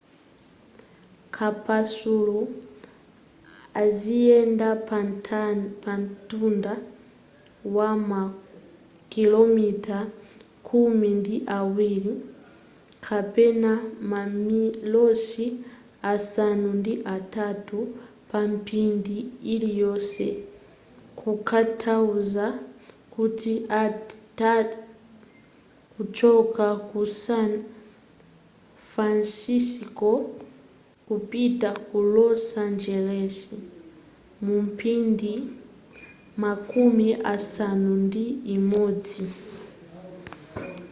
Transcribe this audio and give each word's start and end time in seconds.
kapasulu 1.35 2.39
aziyenda 3.81 4.69
pa 5.83 5.93
ntunda 6.13 6.73
wa 7.75 7.89
makilomita 8.11 9.97
khumi 10.67 11.09
ndi 11.19 11.35
awiri 11.59 12.13
kapena 13.05 13.71
mamilosi 14.11 15.45
asanu 16.13 16.67
ndi 16.79 16.93
atatu 17.15 17.77
pa 18.29 18.39
mphindi 18.53 19.17
iliyonse 19.53 20.27
kutanthauza 21.19 22.45
kuti 23.13 23.53
atha 23.85 24.53
kuchoka 25.93 26.65
ku 26.89 26.99
san 27.23 27.51
fansisco 28.91 30.11
kupita 31.07 31.69
ku 31.87 31.97
los 32.15 32.43
angeles 32.67 33.37
mu 34.43 34.55
mphindi 34.67 35.33
makumi 36.43 37.07
asanu 37.35 37.89
ndi 38.05 38.23
imodzi 38.57 39.25